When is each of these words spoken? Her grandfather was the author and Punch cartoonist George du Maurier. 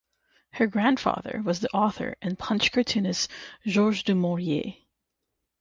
Her 0.53 0.65
grandfather 0.65 1.43
was 1.45 1.59
the 1.59 1.69
author 1.75 2.15
and 2.23 2.35
Punch 2.39 2.71
cartoonist 2.71 3.29
George 3.67 4.03
du 4.03 4.15
Maurier. 4.15 4.73